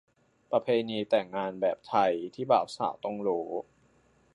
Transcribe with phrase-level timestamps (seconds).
[0.51, 3.49] ประเพณีแต่งงานแบบไทยที่บ่าวสาวต้องรู้